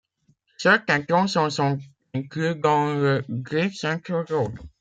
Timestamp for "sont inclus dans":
1.51-2.95